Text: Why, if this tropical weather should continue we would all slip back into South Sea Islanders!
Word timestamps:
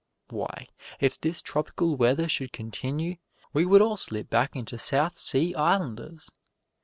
Why, 0.31 0.67
if 0.99 1.21
this 1.21 1.43
tropical 1.43 1.95
weather 1.95 2.27
should 2.27 2.51
continue 2.51 3.17
we 3.53 3.65
would 3.67 3.83
all 3.83 3.97
slip 3.97 4.31
back 4.31 4.55
into 4.55 4.79
South 4.79 5.15
Sea 5.19 5.53
Islanders! 5.53 6.31